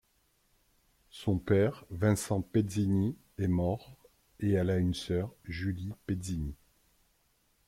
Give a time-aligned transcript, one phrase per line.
[1.11, 3.95] Son père, Vincent Pezzini est mort
[4.39, 6.55] et elle a une sœur, Julie Pezzini.